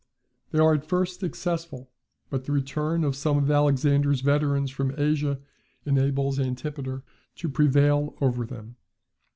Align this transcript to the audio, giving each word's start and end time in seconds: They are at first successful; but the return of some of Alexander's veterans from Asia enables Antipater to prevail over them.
They 0.49 0.57
are 0.57 0.73
at 0.73 0.83
first 0.87 1.19
successful; 1.19 1.91
but 2.31 2.45
the 2.45 2.51
return 2.51 3.03
of 3.03 3.15
some 3.15 3.37
of 3.37 3.51
Alexander's 3.51 4.21
veterans 4.21 4.71
from 4.71 4.95
Asia 4.97 5.39
enables 5.85 6.39
Antipater 6.39 7.03
to 7.35 7.47
prevail 7.49 8.15
over 8.19 8.43
them. 8.43 8.77